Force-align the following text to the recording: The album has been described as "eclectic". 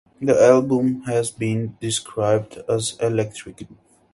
The 0.19 0.33
album 0.43 1.03
has 1.03 1.29
been 1.29 1.77
described 1.79 2.57
as 2.67 2.97
"eclectic". 2.99 3.67